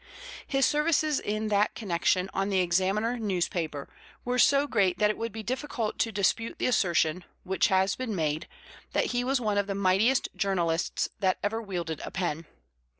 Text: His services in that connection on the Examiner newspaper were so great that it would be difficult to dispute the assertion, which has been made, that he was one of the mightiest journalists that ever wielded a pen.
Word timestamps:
His 0.47 0.65
services 0.65 1.19
in 1.19 1.49
that 1.49 1.75
connection 1.75 2.27
on 2.33 2.49
the 2.49 2.57
Examiner 2.59 3.19
newspaper 3.19 3.87
were 4.25 4.39
so 4.39 4.65
great 4.65 4.97
that 4.97 5.11
it 5.11 5.17
would 5.19 5.31
be 5.31 5.43
difficult 5.43 5.99
to 5.99 6.11
dispute 6.11 6.57
the 6.57 6.65
assertion, 6.65 7.23
which 7.43 7.67
has 7.67 7.95
been 7.95 8.15
made, 8.15 8.47
that 8.93 9.11
he 9.13 9.23
was 9.23 9.39
one 9.39 9.59
of 9.59 9.67
the 9.67 9.75
mightiest 9.75 10.29
journalists 10.35 11.07
that 11.19 11.37
ever 11.43 11.61
wielded 11.61 12.01
a 12.03 12.09
pen. 12.09 12.45